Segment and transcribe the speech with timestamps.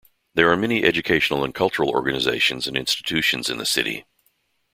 [0.33, 4.07] There are many educational and cultural organizations and institutions in the city.